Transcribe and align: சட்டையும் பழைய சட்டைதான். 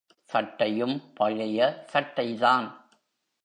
சட்டையும் 0.23 1.13
பழைய 1.13 1.85
சட்டைதான். 1.93 2.67